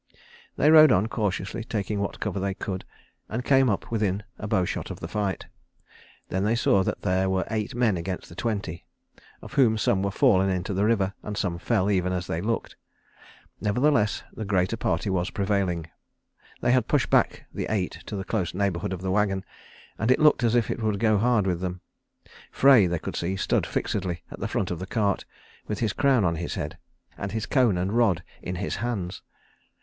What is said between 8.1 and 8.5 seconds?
the